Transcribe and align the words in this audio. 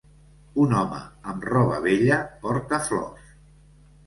Un 0.61 0.71
home 0.79 1.01
amb 1.33 1.45
roba 1.49 1.77
vella 1.83 2.19
porta 2.47 2.81
flors 2.89 3.31